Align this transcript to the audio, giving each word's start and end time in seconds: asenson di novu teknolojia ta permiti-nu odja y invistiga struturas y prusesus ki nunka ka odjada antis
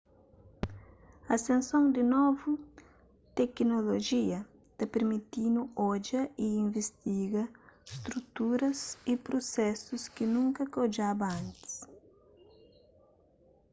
asenson 1.35 1.83
di 1.95 2.03
novu 2.13 2.51
teknolojia 3.39 4.39
ta 4.77 4.83
permiti-nu 4.93 5.61
odja 5.91 6.21
y 6.45 6.47
invistiga 6.61 7.43
struturas 7.95 8.79
y 9.11 9.13
prusesus 9.25 10.03
ki 10.15 10.25
nunka 10.33 10.63
ka 10.71 10.77
odjada 10.85 11.25
antis 11.39 11.73